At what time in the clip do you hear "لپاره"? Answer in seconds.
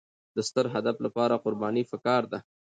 1.05-1.41